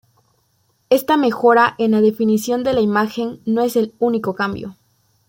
Esta 0.89 1.15
mejora 1.15 1.75
en 1.77 1.91
la 1.91 2.01
definición 2.01 2.63
de 2.63 2.73
la 2.73 2.81
imagen 2.81 3.39
no 3.45 3.61
es 3.61 3.75
el 3.75 3.93
único 3.99 4.33
cambio. 4.33 4.75